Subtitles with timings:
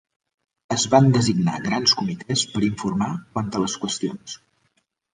[0.75, 4.39] Es van designar grans comitès per informar quant a les qüestions.